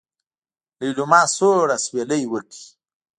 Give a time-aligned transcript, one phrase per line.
[0.81, 2.51] ليلما سوړ اسوېلی وکړ.